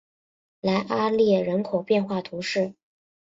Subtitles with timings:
[0.61, 2.73] 莱阿列人口变化图示